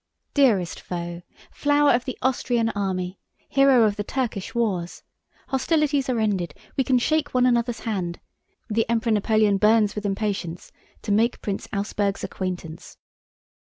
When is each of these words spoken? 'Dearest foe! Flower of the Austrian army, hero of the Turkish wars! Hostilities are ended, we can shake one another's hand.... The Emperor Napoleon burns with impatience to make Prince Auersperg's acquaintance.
'Dearest 0.33 0.79
foe! 0.79 1.21
Flower 1.51 1.91
of 1.91 2.05
the 2.05 2.17
Austrian 2.23 2.69
army, 2.69 3.19
hero 3.47 3.83
of 3.83 3.97
the 3.97 4.03
Turkish 4.03 4.55
wars! 4.55 5.03
Hostilities 5.49 6.09
are 6.09 6.17
ended, 6.19 6.55
we 6.75 6.83
can 6.83 6.97
shake 6.97 7.35
one 7.35 7.45
another's 7.45 7.81
hand.... 7.81 8.19
The 8.67 8.89
Emperor 8.89 9.11
Napoleon 9.11 9.57
burns 9.57 9.93
with 9.93 10.07
impatience 10.07 10.71
to 11.03 11.11
make 11.11 11.43
Prince 11.43 11.67
Auersperg's 11.71 12.23
acquaintance. 12.23 12.97